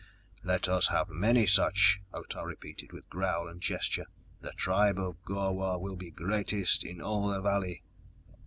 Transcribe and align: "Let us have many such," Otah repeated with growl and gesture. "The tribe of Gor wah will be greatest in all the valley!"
"Let 0.41 0.67
us 0.67 0.87
have 0.87 1.09
many 1.09 1.45
such," 1.45 2.01
Otah 2.11 2.41
repeated 2.43 2.91
with 2.91 3.07
growl 3.07 3.47
and 3.47 3.61
gesture. 3.61 4.07
"The 4.39 4.49
tribe 4.53 4.97
of 4.97 5.21
Gor 5.23 5.53
wah 5.55 5.77
will 5.77 5.95
be 5.95 6.09
greatest 6.09 6.83
in 6.83 6.99
all 7.01 7.27
the 7.27 7.39
valley!" 7.39 7.83